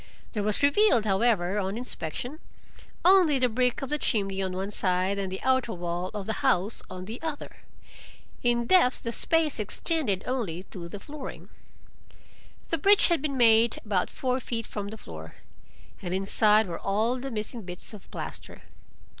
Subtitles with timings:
[0.31, 2.39] There was revealed, however, on inspection,
[3.05, 6.33] only the brick of the chimney on one side and the outer wall of the
[6.41, 7.57] house on the other;
[8.41, 11.49] in depth the space extended only to the flooring.
[12.69, 15.35] The breach had been made about four feet from the floor,
[16.01, 18.63] and inside were all the missing bits of plaster.